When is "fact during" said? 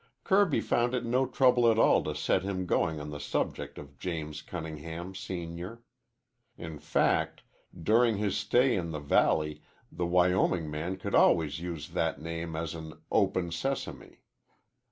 6.79-8.17